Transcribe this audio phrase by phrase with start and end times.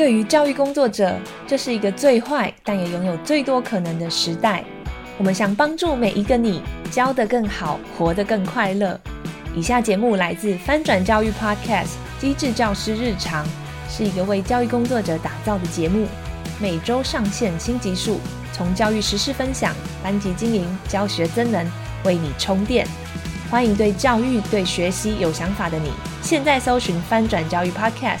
[0.00, 1.14] 对于教育工作者，
[1.46, 4.64] 这是一个最坏但也拥有最多可能的时代。
[5.18, 8.98] 我们想帮助每一个你，教得更好，活得更快乐。
[9.54, 11.84] 以下节目来自翻转教育 Podcast
[12.18, 13.44] 《机智教师日常》，
[13.90, 16.06] 是一个为教育工作者打造的节目，
[16.58, 18.18] 每周上线新集数，
[18.54, 21.62] 从教育时事分享、班级经营、教学增能，
[22.04, 22.86] 为你充电。
[23.50, 25.90] 欢迎对教育、对学习有想法的你，
[26.22, 28.20] 现在搜寻翻转教育 Podcast，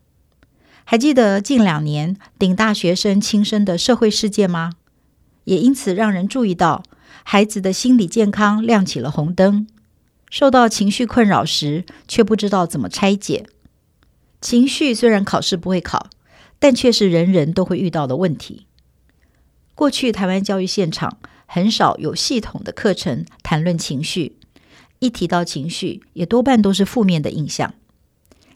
[0.83, 4.73] 还记得近两年顶大学生轻生的社会事件吗？
[5.45, 6.83] 也因此让人注意到
[7.23, 9.67] 孩子的心理健康亮起了红灯。
[10.29, 13.45] 受到情绪困扰时，却不知道怎么拆解。
[14.39, 16.09] 情绪虽然考试不会考，
[16.57, 18.65] 但却是人人都会遇到的问题。
[19.75, 24.37] 过去台湾教育现场很少有系统的课程谈论情绪，
[24.99, 27.73] 一提到情绪，也多半都是负面的印象。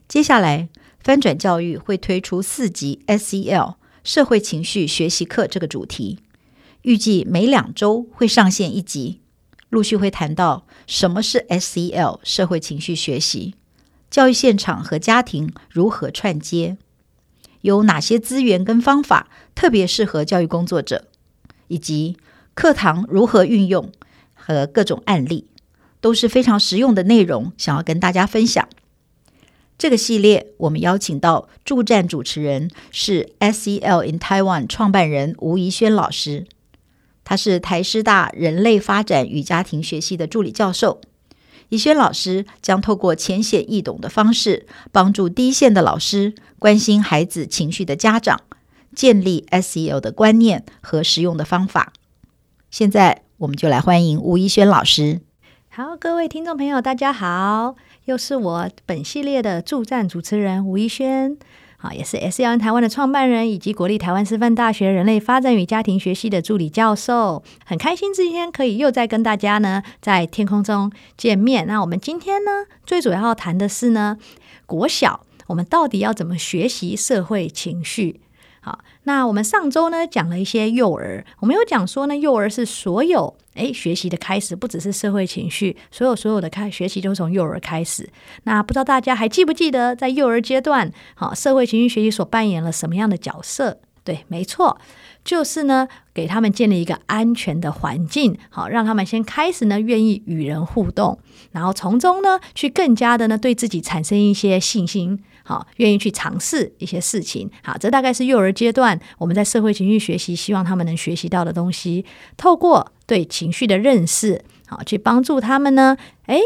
[0.08, 0.68] 接下来，
[1.06, 6.18] 翻转教育会推出四集 SEL 社会情绪学习课这个主题，
[6.82, 9.20] 预计每两周会上线一集。
[9.68, 13.54] 陆续会谈到什么是 SEL 社会情绪学习，
[14.10, 16.76] 教育现场和家庭如何串接，
[17.60, 21.04] 有哪些资源跟方法特别适合教育工作者，
[21.68, 22.16] 以及
[22.54, 23.92] 课堂如何运用
[24.34, 25.46] 和各种案例，
[26.00, 28.68] 都是非常实用的内容，想要跟大家分享。
[29.78, 36.46] 这个系列我们邀请到助战主持人是 SEL in Taiwan 创办人吴怡轩老师。
[37.24, 41.00] 他是台师大人类发展与家庭学系的助理教授，
[41.70, 48.40] 怡轩老师将透过浅显易懂的方式，帮助第一线的老师、关心孩子情绪的家长，
[48.94, 51.92] 建立 SEL 的观念和实用的方法。
[52.70, 55.20] 现在，我们就来欢迎吴怡轩老师。
[55.68, 57.74] 好，各位听众朋友，大家好，
[58.06, 61.36] 又是我本系列的助战主持人吴怡轩。
[61.76, 71.66] 好，也是 SEL 台湾的创办人，以及国立台湾师范大学人类发展与家庭学系的助理教授，很开心今天可以又再跟大家呢在天空中见面。
[71.66, 74.16] 那我们今天呢，最主要要谈的是呢，
[74.64, 78.20] 国小我们到底要怎么学习社会情绪？
[78.66, 88.10] 好，那我们上周呢讲了一些幼儿，我们有讲说呢，幼儿是所有诶学习的开始，不只是社会情绪，所有所有的开学习都从幼儿开始。
[88.42, 93.78] 那不知道大家还记不记得，在幼儿阶段，好，社会情绪学习所扮演了什么样的角色？
[94.02, 94.76] 对，没错。
[95.24, 101.18] 就是呢，给他们建立一个安全的环境，好，让他们先开始呢，愿意与人互动，
[101.52, 112.04] 然后从中呢，去更加的呢，对自己产生一些信心，好，愿意去尝试一些事情，好，这大概是幼儿阶段我们在社会情绪学习希望他们能学习到的东西，
[112.36, 115.96] 透过对情绪的认识，好，去帮助他们呢，
[116.26, 116.40] 诶，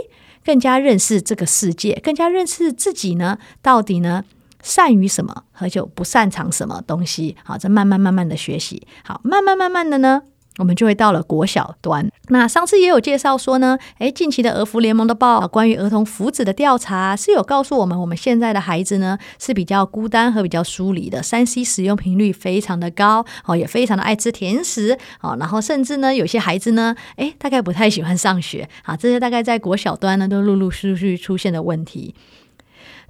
[0.45, 4.25] 更加认识这个世界，更加认识自己呢，到底呢，
[4.63, 10.23] 善于什么，和就不擅长什么东西，好，这慢慢慢慢的学习，好，慢慢慢慢的呢，
[10.59, 12.11] 我们就会到了国小端。
[12.29, 32.15] 那上次也有介绍说呢，诶，近期的儿福联盟的报关于儿童福祉的调查是有告诉我们，我们现在的孩子呢是比较孤单和比较疏离的，三 C 使用频率非常的高，哦，也非常的爱吃甜食，哦，然后甚至呢有些孩子呢，诶，大概不太喜欢上学，啊，这些大概在国小端呢都陆陆续续出现的问题。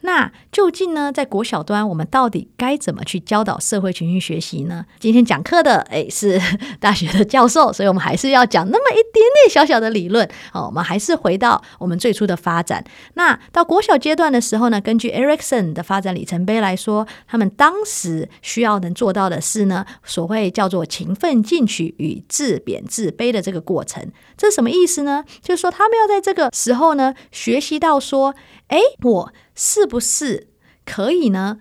[0.02, 4.86] 那究竟呢，在国小端，我们到底该怎么去教导社会情绪学习呢？
[4.98, 6.40] 今天讲课的诶是
[6.80, 10.26] 大学的教授，所以我们还是要讲那么一点点小小的理论。
[10.52, 12.82] 哦，我们还是回到我们最初的发展。
[13.14, 24.10] 那到国小阶段的时候呢，根据 Erikson 的发展里程碑来说，他们当时需要能做到的是呢，所谓叫做勤奋进取与自贬自卑的这个过程。
[24.36, 25.24] 这是什么意思呢？
[25.42, 28.34] 就是说他们要在这个时候呢，学习到说，
[28.68, 29.32] 诶，我。
[29.62, 30.48] 是不是
[30.86, 31.58] 可以呢？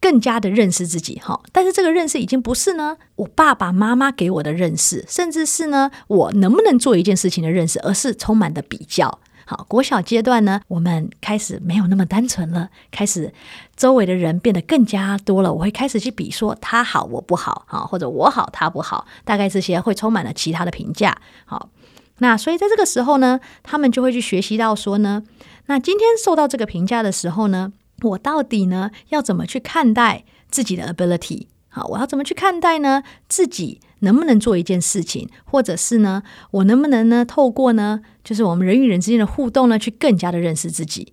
[0.00, 9.18] 更加的认识自己哈，但是这个认识已经不是呢，我爸爸妈妈给我的认识，甚至是呢，我能不能做一件事情的认识，而是充满的比较。
[9.46, 13.32] 好，国小阶段呢，我们开始没有那么单纯了，开始
[13.74, 21.16] 周围的人变得更加多了，我会开始去比说他好我不好，啊或者我好他不好，大概这些会充满了其他的评价。
[21.44, 21.70] 好，
[22.18, 25.24] 那所以在这个时候呢，他们就会去学习到说呢。
[25.68, 27.72] 那今天受到这个评价的时候呢，
[28.02, 31.46] 我到底呢要怎么去看待自己的 ability？
[31.68, 33.02] 好，我要怎么去看待呢？
[33.28, 36.22] 自己能不能做一件事情，或者是呢，
[36.52, 41.12] 我能不能呢，透过呢，就是我们人与人之间的互动呢，去更加的认识自己？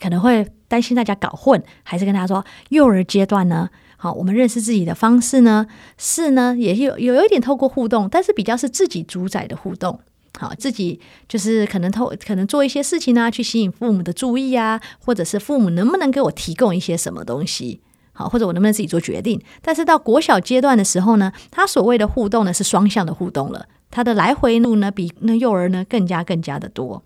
[0.00, 5.66] 可能会担心大家搞混，还是跟大家说，幼儿阶段呢，好，我们认识自己的方式呢，
[5.96, 9.98] 是呢，也有有有一点透过互动，但是比较是自己主宰的互动。
[10.40, 17.80] 好，自己就是可能偷可能做一些事情啊，去吸引父母的注意啊，或者是父母能不能给我提供一些什么东西？
[18.12, 19.42] 好，或者我能不能自己做决定？
[19.60, 27.02] 但是到国小阶段的时候呢，他所谓的互动呢是双向的互动了，他的来回路呢比那幼儿呢更加更加的多。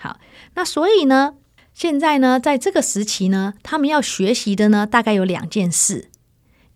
[0.00, 0.18] 好，
[0.54, 1.34] 那所以呢，
[1.72, 6.10] 现在呢，在这个时期呢，他们要学习的呢，大概有两件事，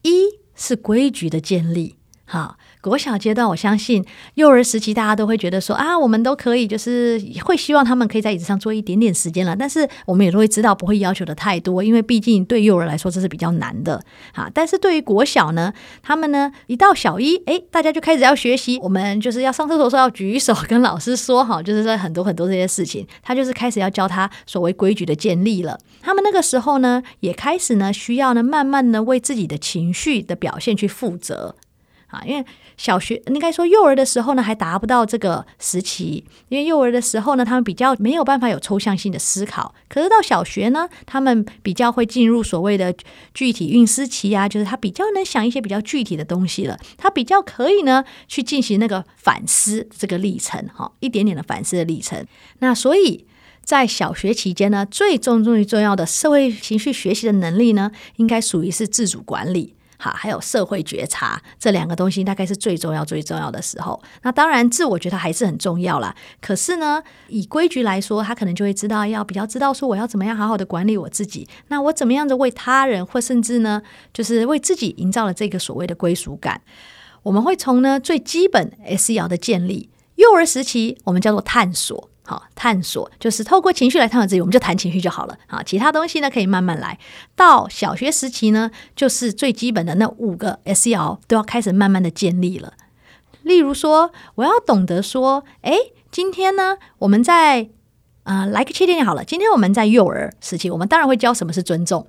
[0.02, 2.56] 一是规矩的建立，好。
[2.82, 4.04] 国小阶段，我相信
[4.34, 9.54] 幼儿时期，大家都会觉得说啊，我们都可以，就是会希望他们可以在椅子上坐一点点时间了。
[9.54, 14.50] 但是我们也都会知道，不会要求的太多，因为毕竟对幼儿来说这是比较难的啊。
[14.54, 15.72] 但是对于国小呢，
[16.02, 25.78] 他们呢一到小一，诶，大家就开始要学习，我们就是要上厕所的时候要举手跟老师说哈，就是说很多很多这些事情，他就是开始要教他所谓规矩的建立了。
[26.00, 31.56] 他们那个时候呢，也开始呢需要呢慢慢的为自己的情绪的表现去负责。
[32.10, 32.44] 啊，因为
[32.76, 36.24] 小学应该说幼儿的时候呢，还达不到这个时期。
[36.48, 39.74] 因为幼儿的时候呢，他们比较没有办法有抽象性的思考。
[39.88, 42.94] 可是到小学呢，他们比较会进入所谓的
[43.32, 46.78] 具体运思期啊，就是他比较能想一些比较具体的东西了。
[46.96, 52.26] 他比较可以呢去进行那个反思这个历程，哈，一点点的反思的历程。
[52.58, 53.24] 那所以
[53.62, 59.74] 在小学期间呢，最重最重要的社会情绪学习的能力呢，应该属于是自主管理。
[60.00, 64.02] 好，还有社会觉察这两个东西，大概是最重要、最重要的时候。
[64.22, 66.14] 那当然，自我觉得还是很重要啦。
[66.40, 71.46] 可是呢，以规矩来说，他可能就会知道，要比较知道说，我要怎么样好好的管理我自己。
[71.68, 73.82] 那我怎么样子为他人，或甚至呢，
[74.14, 76.62] 就是为自己营造了这个所谓的归属感。
[77.22, 82.08] 我们会从呢最基本 SEL 的建立，幼儿时期我们叫做探索。
[82.30, 85.36] 好，探索就是透过情绪来探索自己，我们就谈情绪就好了。
[85.48, 86.96] 好，其他东西呢可以慢慢来。
[87.34, 92.74] 到小学时期呢，就是最基本的那五个 SEL 都要开始慢慢的建立了。
[93.42, 95.76] 例如说，我要懂得说，诶，
[96.12, 97.70] 今天呢，我们在
[98.22, 99.24] 啊、呃，来个切点点好了。
[99.24, 102.06] 今天我们在幼儿时期，我们当然会教什么是尊重。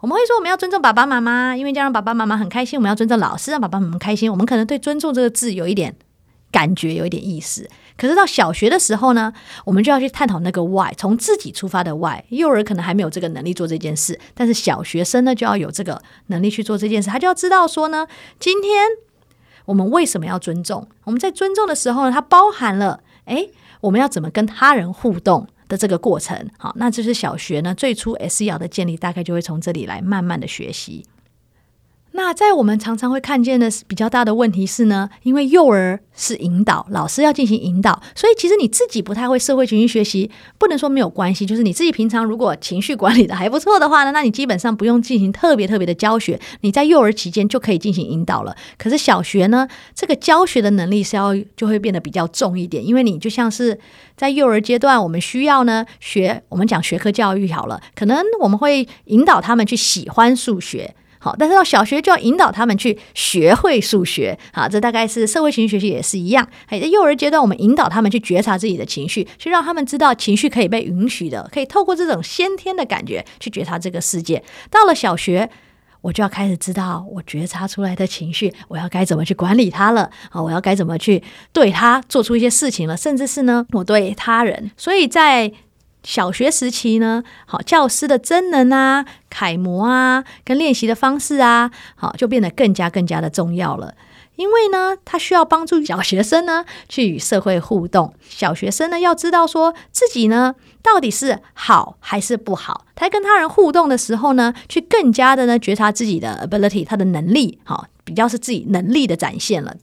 [0.00, 2.78] 我们会说，我们要尊重爸爸妈妈，因为这样让爸爸妈妈很开心。
[2.78, 4.30] 我们要尊重老师，让爸爸妈妈开心。
[4.30, 5.96] 我们可能对“尊重”这个字有一点
[6.50, 7.68] 感觉，有一点意思。
[7.96, 9.32] 可是到小学的时候呢，
[9.64, 12.22] 我们就要去探讨那个 why，从自己出发的 why。
[12.28, 17.08] 幼儿可能还没有这个能力做这件事，但是小学生呢就要有这个能力去做这件事。
[17.08, 18.06] 他就要知道说呢，
[18.38, 18.86] 今天
[19.64, 20.86] 我们为什么要尊重？
[21.04, 23.50] 我们在尊重的时候呢，它包含了诶，
[23.80, 26.48] 我们要怎么跟他人互动的这个过程。
[26.58, 31.06] 好，那这是小学呢最初 SEL 的建立，大概就会从这里来慢慢的学习。
[32.26, 40.28] 那在我们常常会看见的比较大的问题是呢，因为幼儿是引导，老师要进行引导，所以其实你自己不太会社会情绪学习，
[40.58, 48.56] 不能说没有关系，就是你自己平常如果情绪管理的还不错的话呢，那你基本上不用进行特别特别的教学，你在幼儿期间就可以进行引导了。
[48.76, 53.78] 可是小学呢，这个教学的能力是要就会变得比较重一点，因为你就像是
[54.16, 60.92] 在幼儿阶段，我们需要呢学，我们讲学科教育好了，可能我们会引导他们去喜欢数学。
[61.26, 66.46] 好，但是到小学就要引导他们去学会数学，好，这大概是社会情绪学习也是一样。
[66.70, 74.40] 在幼儿阶段，我们引导他们去觉察自己的情绪，去让他们知道情绪可以被允许的，可以透过这种先天的感觉去觉察这个世界。
[74.70, 75.50] 到了小学，
[76.00, 80.08] 我就要开始知道我觉察出来的情绪，我要该怎么去管理它了。
[80.30, 81.20] 啊，我要该怎么去
[81.52, 84.70] 对他做出一些事情了，甚至是呢，我对他人。
[84.76, 85.50] 所以在
[86.06, 93.92] 小学时期呢，好，教师的真人啊、楷模啊、跟练习的方式啊，好，就变得更加更加的重要了。
[94.36, 98.14] 因为呢，他需要帮助小学生呢去与社会互动。
[98.28, 102.86] 小学生呢要知道说自己呢到底是好还是不好。
[102.94, 109.74] 他跟他人互动的时候呢，去更加的呢觉察自己的 ability，他的能力，好，比较是自己能力的展现了。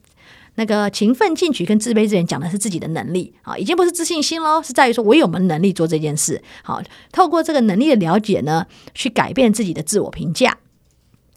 [0.56, 6.42] 那个勤奋进取跟自卑之人讲的是自己的能力啊，已经不是自信心喽，是在于说我有没有能力做这件事。
[6.64, 6.82] 好，
[7.12, 10.58] 透过这个能力的了解呢，去改变自己的自我评价。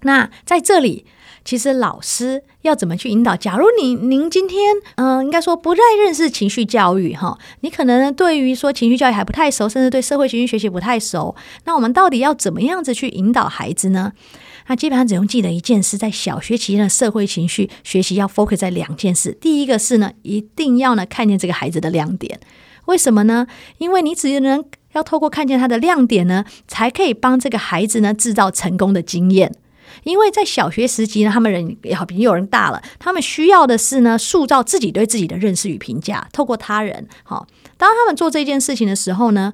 [0.03, 1.07] 那在这里，
[1.45, 3.35] 其实老师要怎么去引导？
[3.35, 11.35] 假如你您今天嗯、应该说不太认识情绪教育哈，你可能对于说情绪教育还不太熟，甚至对社会情绪学习不太熟。
[11.65, 14.13] 那我们到底要怎么样子去引导孩子呢？
[14.69, 19.37] 那基本上只用记得一件事，在小学期间的社会情绪学习要 focus 在两件事。
[19.41, 22.41] 第一个是呢，一定要呢看见这个孩子的亮点。
[22.87, 23.47] 为什么呢？
[23.79, 29.53] 因为你只能要透过看见他的亮点呢，才可以帮这个孩子呢制造成功的经验。
[30.03, 37.09] 因为在小学时期呢，他们人也好比有人大了，他们需要的是呢，塑造自己对自己的认识与评价，透过他人。
[37.23, 37.47] 好，
[37.77, 39.53] 当他们做这件事情的时候呢，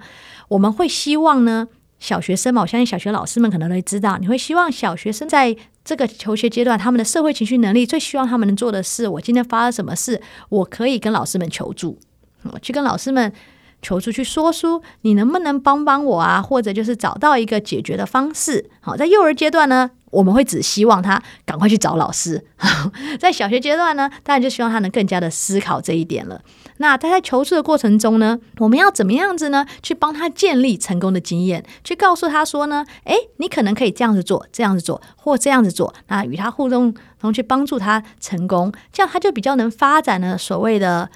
[0.48, 1.68] 我们会希望呢，
[2.02, 11.96] 小学生嘛，我相信小学老师们可能会知道，你会希望小学生在这个求学阶段，他们的社会情绪能力最希望他们能做的是，我今天发生什么事，我可以跟老师们求助，
[12.50, 13.32] 我去跟老师们。
[13.84, 16.40] 求助去说书，你能不能帮帮我啊？
[16.40, 18.70] 或者就是找到一个解决的方式。
[18.80, 22.44] 好，在幼儿阶段呢，我们会只希望他赶快去找老师。
[23.18, 26.40] 在小学阶段呢，当然就希望他能更加的思考这一点了。
[26.78, 29.66] 那他在求助的过程中呢，我们要怎么样子呢？
[29.82, 35.94] 去帮他建立成功的经验，去告诉他说呢，诶，你可能可以这样子做，这样子做，或这样子做。
[36.08, 41.10] 那与他互动，然后去帮助他成功，这样他就比较能发展呢所谓的。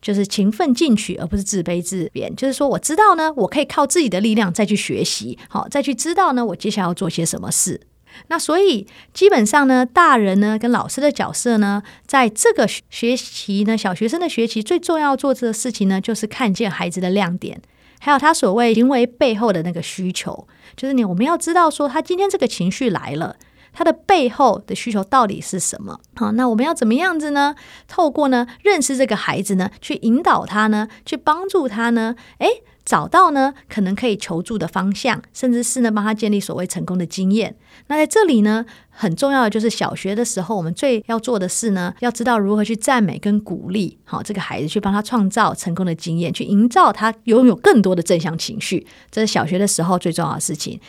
[0.00, 2.34] 就是勤奋进取，而不是自卑自贬。
[2.34, 7.80] 就是说，我知道呢，我可以靠自己的力量再去学习，好，再去知道呢，我接下来要做些什么事。
[8.28, 17.60] 那所以基本上呢，大人呢跟老师的角色呢，在这个学习呢，小学生的学习最重要做这个事情呢，就是看见孩子的亮点，
[18.00, 20.46] 还有他所谓行为背后的那个需求。
[20.76, 23.36] 就是你我们要知道说，他今天这个情绪来了。
[23.74, 25.98] 他的背后的需求到底是什么？
[26.16, 27.54] 好，那我们要怎么样子呢？
[27.88, 37.56] 透过呢认识这个孩子呢，去引导他呢，去帮助他呢，诶，找到呢可能可以求助的方向，甚至是呢帮他建立所谓成功的经验。
[37.86, 50.80] 那在这里呢，很重要的就是小学的时候，我们最要做的事呢，要知道如何去赞美跟鼓励，好，这个孩子去帮他创造成功的经验，去营造他拥有更多的正向情绪，这是小学的时候最重要的事情。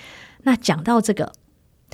[0.43, 1.31] 那讲到这个。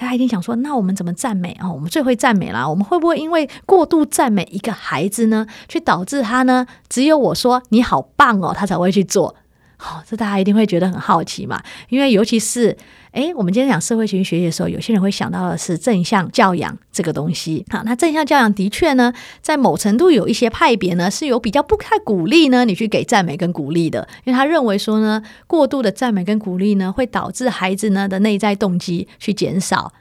[0.02, 1.70] 他一定想说：“那我们怎么赞美啊？
[1.70, 2.66] 我们最会赞美啦。
[2.66, 6.66] 我们会不会因为过度赞美一个孩子呢，去导致他呢？
[6.88, 9.36] 只有我说你好棒哦，他才会去做。
[9.82, 11.64] 好，这大家一定会觉得很好奇嘛。
[11.88, 12.76] 因为尤其是
[13.14, 17.66] 诶，我们今天讲社会情绪学习的时候，有些人会想到的是正向教养这个东西。
[17.70, 29.94] 好，那正向教养的确呢，在某程度有一些派别呢，是有比较不太鼓励呢，你去给赞美跟鼓励的，因为他认为说呢，过度的赞美跟鼓励呢，会导致孩子呢的内在动机去减少。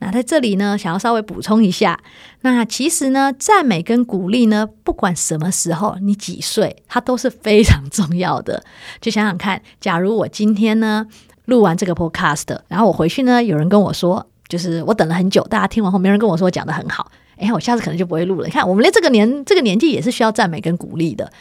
[0.00, 1.98] 那在这里呢，想要稍微补充一下，
[2.42, 8.62] 那其实呢，赞美跟鼓励呢，不管什么时候，你几岁，它都是非常重要的。
[9.00, 11.06] 就想想看，假如我今天呢
[11.46, 18.46] 录完这个 podcast，然后我回去呢，有人跟我说，就是我等了很久，大家听完后没人跟我说讲得很好，哎，我下次可能就不会录了。
[18.46, 21.32] 你看，我们连这个年这个年纪也是需要赞美跟鼓励的。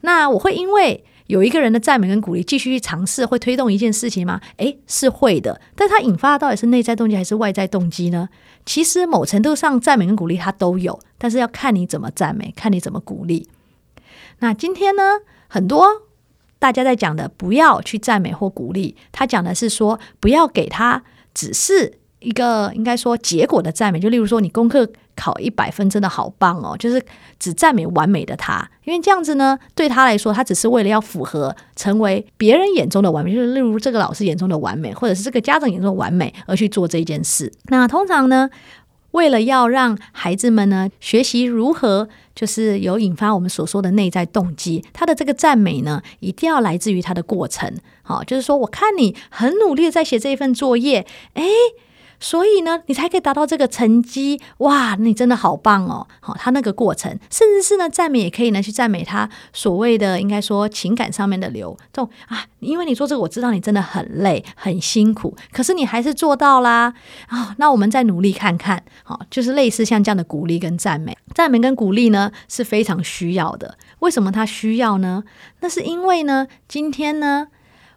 [0.00, 1.04] 那我会因为。
[1.26, 4.40] 有一个人的赞美跟鼓励，继续去尝试，会推动一件事情吗？
[4.58, 5.60] 诶，是会的。
[5.74, 8.28] 但它引发的到底是内在动机还是外在动机呢？
[8.64, 13.48] 其实某程度上，赞美跟鼓励它都有，但是要看你怎么赞美，看你怎么鼓励。
[14.38, 15.02] 那今天呢，
[15.48, 15.86] 很多
[16.58, 21.02] 大家在讲的，不要去赞美或鼓励，他讲的是说，不要给他
[21.34, 24.88] 只是一个应该说结果的赞美，就例如说你功课。
[25.18, 26.76] 考一百分真的好棒哦！
[26.76, 27.02] 就是
[27.38, 37.50] 只赞美完美的他，因为这样子呢，对他来说，他只是为了要符合成为别人眼中的完美，就是例如这个老师眼中的完美，或者是这个家长眼中的完美而去做这件事。
[37.68, 38.50] 那通常呢，
[39.12, 47.74] 为了要让孩子们呢学习如何，就是有引发我们所说的内在动机，他的这个赞美呢，一定要来自于他的过程。
[48.02, 51.46] 好，就是说，我看你很努力在写这一份作业，诶。
[52.18, 54.94] 所以呢，你才可以达到这个成绩哇！
[54.96, 56.06] 你真的好棒哦！
[56.20, 62.46] 好，他那个过程，甚至是呢，赞美也可以呢，去赞美他所谓的应该说情感上面的流动啊。
[62.60, 66.92] 因为你做这个，我知道你真的很累很辛苦，可是你还是做到啦
[67.28, 67.54] 啊！
[67.58, 73.76] 那我们再努力看看，好，就是类似像这样的鼓励跟赞美，赞美跟鼓励呢是非常需要的。
[74.00, 75.22] 为什么他需要呢？
[75.60, 77.48] 那是因为呢，今天呢。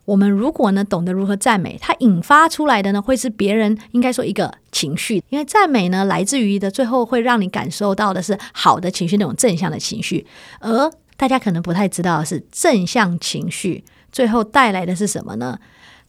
[0.09, 10.25] 我们如果呢懂得如何赞美，它引发出来的呢会是别人应该说一个情绪，因为赞美呢来自于的最后会让你感受到的是好的情绪，那种正向的情绪。
[10.59, 15.59] 而大家可能不太知道的是，正向情绪最后带来的是什么呢？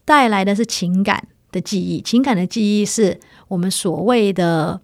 [0.07, 4.81] 带来的是情感的记忆，情感的记忆是我们所谓的。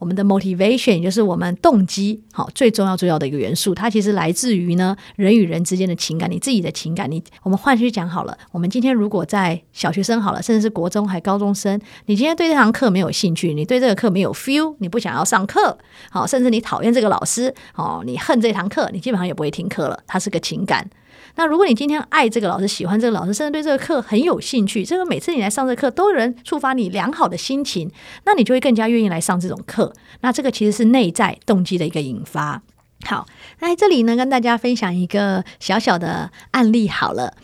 [0.00, 7.08] 我们的 motivation 也就是我们动机，好，最重要最要的一个元素，它其实来自于呢人与人之间的情感，你自己的情感。
[7.08, 15.76] 你我们换句讲好了，我们今天如果在小学生好了，甚至是国中还高中生，你今天对这堂课没有兴趣，你对这个课没有 feel，你不想要上课，
[16.10, 20.88] 好，甚至你讨厌这个老师，哦，你恨这堂课，你基本上也不会听课了，它是个情感。
[21.36, 27.90] 那如果你今天爱这个老师，喜欢这个老师，甚至对这个课很有兴趣，这个每次你来上这课都能触发你良好的心情，
[28.24, 29.92] 那你就会更加愿意来上这种课。
[30.20, 32.62] 那这个其实是内在动机的一个引发。
[33.04, 33.26] 好，
[33.60, 37.34] 那这里呢，跟大家分享一个小小的案例好了。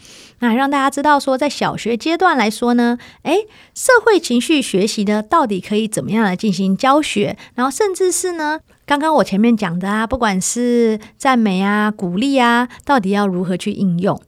[0.41, 7.39] 那让大家知道说，在小学阶段来说呢，诶，社会情绪学习呢，到底可以怎么样来进行教学？
[7.55, 14.21] 然后甚至是呢，刚刚我前面讲的啊，不管是赞美啊、鼓励啊，到底要如何去应用？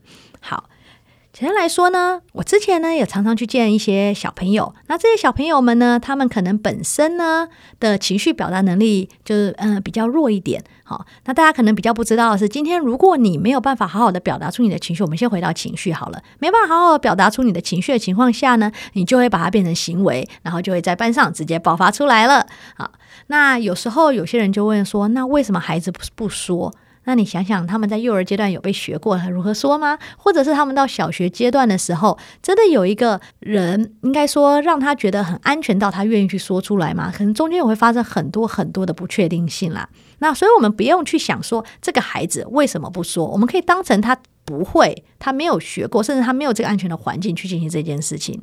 [1.38, 1.46] 好。
[1.46, 10.62] 简单来说呢，我之前呢也常常去见一些小朋友，那这些小朋友们呢，他们可能本身呢的情绪表达能力就是嗯、比较弱一点。
[10.82, 22.46] 好，那大家可能比较不知道的是，今天如果你没有办法好好的表达出你的情绪，我们先回到情绪好了，没办法好好的表达出你的情绪的情况下呢，你就会把它变成行为，然后就会在班上直接爆发出来了。
[22.76, 22.90] 好，
[23.28, 26.74] 那有时候有些人就问说，那为什么孩子不不说？
[27.08, 29.98] 那你想想，他们在幼儿阶段有被学过如何说吗？
[30.18, 37.10] 或者是他们到小学阶段的时候，真的有一个人应该说让他觉得很安全到他愿意去说出来吗？
[37.10, 39.88] 可能中间也会发生很多很多的不确定性啦。
[40.18, 48.42] 那所以我们不用去想说这个孩子为什么不说，我们可以当成他不会，他没有学过，甚至他没有这个安全的环境去进行这件事情。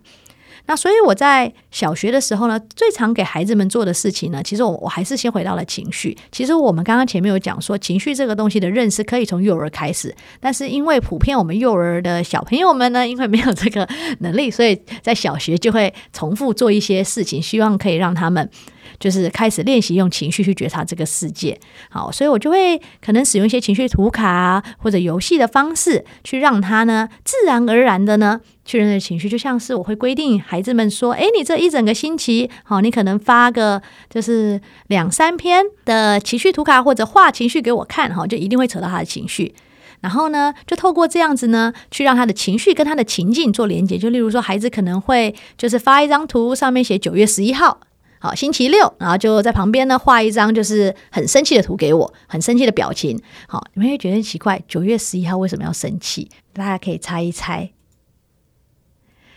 [0.67, 6.17] 那所以我在小学的时候呢，最常给孩子们做的事情呢，其实我我还是先回到了情绪。
[6.31, 13.87] 其实我们刚刚前面有讲说，情绪这个东西的认识可以从幼儿开始，但是因为普遍我们幼儿的小朋友们呢，因为没有这个
[14.19, 18.49] 能力，所以在小学就会重复做一些事情，希望可以让他们。
[18.99, 29.29] 就是开始练习用情绪去觉察这个世界，好，所以我就会可能使用一些情绪图卡或者游戏的方式，去让他呢自然而然的呢去认识情绪。
[29.29, 39.53] 就像是我会规定孩子们说：“诶，你这一整个星期，好，你可能发个就是两三篇的情绪图卡或者画情绪给我看，哈，就一定会扯到他的情绪。
[40.01, 43.97] 然后呢，就透过这样子呢，去让他的情绪跟他的情境做连接。
[43.97, 47.79] 就例如说，孩子可能会就是发一张图，上面写九月十一号。”
[48.19, 53.21] 好，星期六，然后就在旁边呢画一张就是很生气的图给我，很生气的表情。
[53.47, 56.29] 好，你们会觉得奇怪，九月十一号为什么要生气？
[56.53, 57.71] 大家可以猜一猜。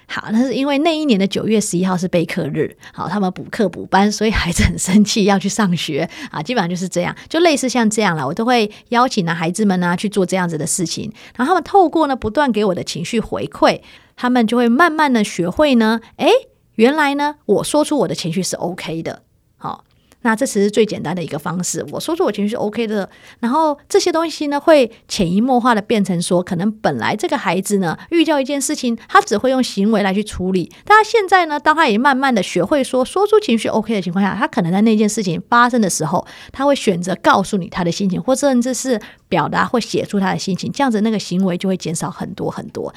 [0.07, 6.43] 好，那是因为那一年的九月十一号是备课日，好，他们补课补班，所以孩子很生气要去上学啊。
[6.43, 8.27] 基本上就是这样，就类似像这样了。
[8.27, 13.83] 我都会邀请呢孩子们呢去做这样子的事情，然后他们透过呢不断给我的情绪回馈，
[14.17, 16.31] 他们就会慢慢的学会呢，诶。
[16.79, 19.23] 原来呢，我说出我的情绪是 OK 的，
[19.57, 19.85] 好，
[20.23, 21.85] 那这只是最简单的一个方式。
[21.91, 23.11] 我说出我情绪是 OK 的，
[23.41, 42.95] 然后这些东西呢，会潜移默化的变成说，可能本来这个孩子呢，遇到一件事情，他只会用行为来去处理，但他现在呢，当他也慢慢的学会说，说出情绪 OK 的情况下，他可能在那件事情发生的时候，他会选择告诉你他的心情，或甚至是表达或写出他的心情，这样子那个行为就会减少很多很多。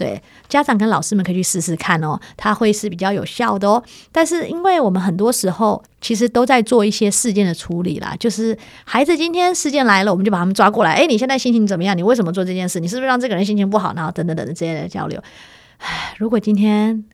[0.00, 3.82] 对，家长跟老师们可以去试试看哦，它会是比较有效的哦。
[4.10, 10.94] 但是，因为我们很多时候其实都在做一些事件的处理啦，就是孩子今天事件来了，我们就把他们抓过来。
[10.94, 11.94] 哎，你现在心情怎么样？
[11.94, 12.80] 你为什么做这件事？
[12.80, 13.92] 你是不是让这个人心情不好？
[13.94, 15.22] 然后等等等等这些的交流。
[15.76, 17.04] 唉，如果今天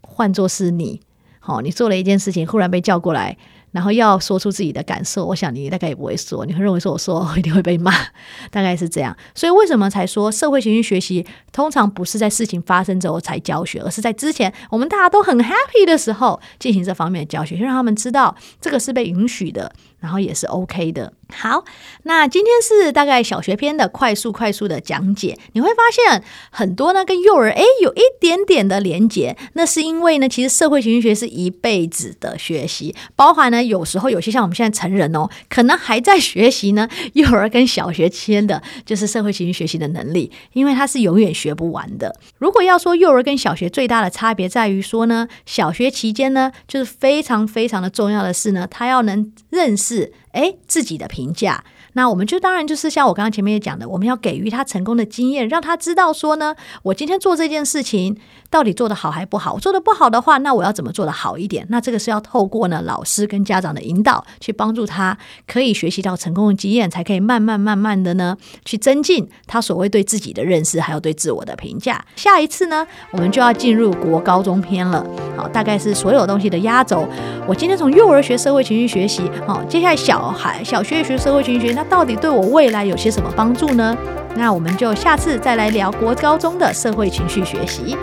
[0.00, 1.02] 换作是你，
[1.40, 3.36] 好，你做了一件事情，忽然被叫过来。
[3.72, 7.92] 然后要说出自己的感受，我想你大概也不会说，你会认为说我说 一定会被骂，
[8.50, 9.16] 大概是这样。
[9.34, 21.12] 所以为什么才说社会情绪学习通常不是在事情发生之后才教学，而是在之前我们大家都很 happy 的时候进行这方面的教学，就让他们知道这个是被允许的，然后也是 OK 的。
[21.32, 21.64] 好，
[22.02, 42.12] 那今天是大概小学篇的快速快速的讲解，你会发现很多呢跟幼儿诶有一点点的连结，那是因为呢其实社会情绪学是一辈子的学习，包含呢有时候有些像我们现在成人哦，可能还在学习呢幼儿跟小学期间的就是社会情绪学习的能力，因为它是永远学不完的。
[42.38, 49.89] 如果要说幼儿跟小学最大的差别在于说呢，小学期间呢就是非常非常的重要的是呢，他要能认识。
[49.90, 58.16] 是，哎，自己的评价，那我们就当然就是像我刚刚前面也讲的，我们要给予他成功的经验，让他知道说呢，我今天做这件事情
[58.50, 59.58] 到底做得好还不好？
[59.58, 61.64] 做得不好的话，那我要怎么做得好一点？
[61.70, 72.04] 那这个是要透过呢老师跟家长的引导，去帮助他可以学习到成功的经验，才可以慢慢慢慢的呢去增进他所谓对自己的认识，还有对自我的评价。
[72.16, 75.04] 下一次呢，我们就要进入国高中篇了，
[75.36, 77.06] 好，大概是所有东西的压轴。
[77.46, 80.30] 我今天从幼儿学社会情绪学习，好，接下来小。
[80.30, 83.96] 孩小学学社会情绪学，那到底对我未来有些什么帮助呢？
[84.36, 87.96] 那我们就下次再来聊国高中的社会情绪学习。